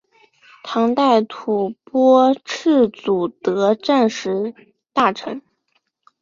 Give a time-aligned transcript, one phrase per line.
[0.63, 4.55] 唐代吐蕃赤祖德赞时
[4.93, 5.43] 大臣。